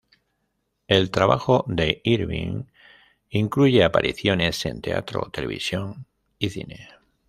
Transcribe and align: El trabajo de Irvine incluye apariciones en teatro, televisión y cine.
El 0.87 1.11
trabajo 1.11 1.63
de 1.67 2.01
Irvine 2.03 2.65
incluye 3.29 3.83
apariciones 3.83 4.65
en 4.65 4.81
teatro, 4.81 5.29
televisión 5.31 6.07
y 6.39 6.49
cine. 6.49 6.89